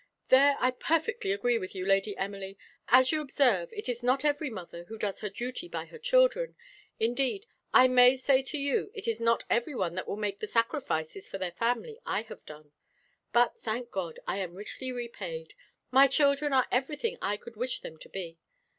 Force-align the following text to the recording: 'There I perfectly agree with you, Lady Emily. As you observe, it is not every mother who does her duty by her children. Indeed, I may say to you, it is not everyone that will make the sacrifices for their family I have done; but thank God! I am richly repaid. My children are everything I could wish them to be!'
'There 0.29 0.55
I 0.59 0.71
perfectly 0.71 1.31
agree 1.31 1.59
with 1.59 1.75
you, 1.75 1.85
Lady 1.85 2.17
Emily. 2.17 2.57
As 2.87 3.11
you 3.11 3.21
observe, 3.21 3.71
it 3.71 3.87
is 3.87 4.01
not 4.01 4.25
every 4.25 4.49
mother 4.49 4.85
who 4.85 4.97
does 4.97 5.19
her 5.19 5.29
duty 5.29 5.67
by 5.67 5.85
her 5.85 5.99
children. 5.99 6.55
Indeed, 6.99 7.45
I 7.71 7.87
may 7.87 8.17
say 8.17 8.41
to 8.41 8.57
you, 8.57 8.89
it 8.95 9.07
is 9.07 9.19
not 9.21 9.43
everyone 9.47 9.93
that 9.93 10.07
will 10.07 10.17
make 10.17 10.39
the 10.39 10.47
sacrifices 10.47 11.29
for 11.29 11.37
their 11.37 11.51
family 11.51 11.99
I 12.03 12.23
have 12.23 12.43
done; 12.47 12.71
but 13.31 13.59
thank 13.61 13.91
God! 13.91 14.19
I 14.25 14.37
am 14.39 14.55
richly 14.55 14.91
repaid. 14.91 15.53
My 15.91 16.07
children 16.07 16.51
are 16.51 16.65
everything 16.71 17.19
I 17.21 17.37
could 17.37 17.55
wish 17.55 17.81
them 17.81 17.99
to 17.99 18.09
be!' 18.09 18.39